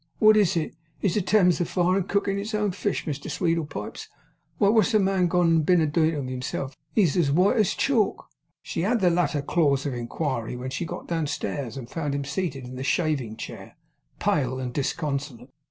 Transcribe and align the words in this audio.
'What 0.17 0.35
is 0.35 0.57
it? 0.57 0.73
Is 1.03 1.13
the 1.13 1.21
Thames 1.21 1.61
a 1.61 1.65
fire, 1.65 1.97
and 1.97 2.09
cooking 2.09 2.39
its 2.39 2.55
own 2.55 2.71
fish, 2.71 3.05
Mr 3.05 3.29
Sweedlepipes? 3.29 4.07
Why 4.57 4.69
wot's 4.69 4.93
the 4.93 4.99
man 4.99 5.27
gone 5.27 5.45
and 5.51 5.63
been 5.63 5.79
a 5.79 5.85
doin' 5.85 6.15
of 6.15 6.25
to 6.25 6.31
himself? 6.31 6.75
He's 6.91 7.15
as 7.15 7.31
white 7.31 7.57
as 7.57 7.75
chalk!' 7.75 8.25
She 8.63 8.83
added 8.83 9.01
the 9.01 9.11
latter 9.11 9.43
clause 9.43 9.85
of 9.85 9.93
inquiry, 9.93 10.55
when 10.55 10.71
she 10.71 10.85
got 10.87 11.07
downstairs, 11.07 11.77
and 11.77 11.87
found 11.87 12.15
him 12.15 12.25
seated 12.25 12.63
in 12.65 12.77
the 12.77 12.83
shaving 12.83 13.37
chair, 13.37 13.77
pale 14.17 14.57
and 14.57 14.73
disconsolate. 14.73 15.51